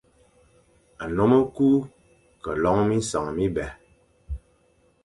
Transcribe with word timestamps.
Nnôm 1.07 1.33
e 1.39 1.41
ku 1.55 1.69
ke 2.43 2.51
lon 2.61 2.79
minseñ 2.89 3.25
mibè. 3.35 3.65